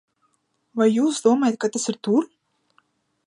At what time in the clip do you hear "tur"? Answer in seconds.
2.09-2.27